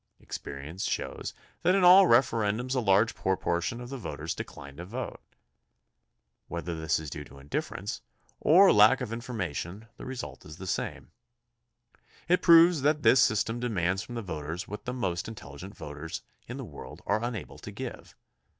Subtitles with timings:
[0.19, 1.31] Experience shows
[1.61, 5.21] that in all referen dums a large proportion of the voters decline to vote.
[6.47, 8.01] Whether this is due to indifference
[8.39, 10.57] or to lack of in 60 THE CONSTITUTION AND ITS MAKERS formation the result is
[10.57, 11.11] the same.
[12.27, 16.23] It proves that this system demands from the voters what the most in teUigent voters
[16.47, 18.15] in the world are unable to give.